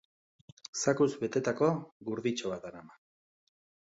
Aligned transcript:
Zakuz 0.83 1.07
betetako 1.25 1.69
gurditxo 2.09 2.53
bat 2.53 2.65
darama. 2.69 2.97